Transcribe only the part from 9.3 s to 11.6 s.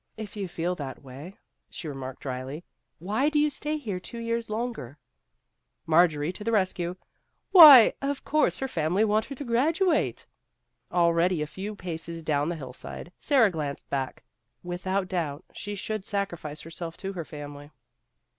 to graduate." Already a